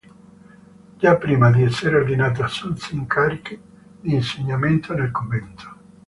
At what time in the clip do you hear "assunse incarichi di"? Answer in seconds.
2.43-4.15